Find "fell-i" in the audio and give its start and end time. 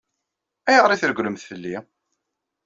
1.49-1.75